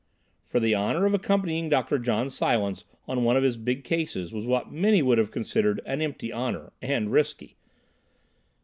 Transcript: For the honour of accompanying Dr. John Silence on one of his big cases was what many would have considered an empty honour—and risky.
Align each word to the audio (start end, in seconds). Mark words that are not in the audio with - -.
For 0.47 0.59
the 0.59 0.73
honour 0.75 1.05
of 1.05 1.13
accompanying 1.13 1.69
Dr. 1.69 1.99
John 1.99 2.27
Silence 2.31 2.85
on 3.07 3.23
one 3.23 3.37
of 3.37 3.43
his 3.43 3.55
big 3.55 3.83
cases 3.83 4.33
was 4.33 4.47
what 4.47 4.71
many 4.71 5.03
would 5.03 5.19
have 5.19 5.29
considered 5.29 5.79
an 5.85 6.01
empty 6.01 6.33
honour—and 6.33 7.11
risky. 7.11 7.55